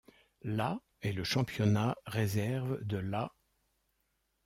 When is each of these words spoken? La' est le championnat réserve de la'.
La' 0.41 0.81
est 1.03 1.11
le 1.11 1.23
championnat 1.23 1.95
réserve 2.07 2.83
de 2.83 2.97
la'. 2.97 3.35